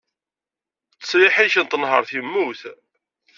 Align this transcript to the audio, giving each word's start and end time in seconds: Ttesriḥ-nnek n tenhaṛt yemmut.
Ttesriḥ-nnek 0.93 1.55
n 1.63 1.65
tenhaṛt 1.65 2.09
yemmut. 2.15 2.61